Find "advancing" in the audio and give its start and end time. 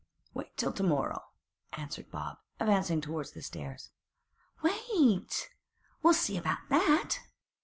2.59-3.01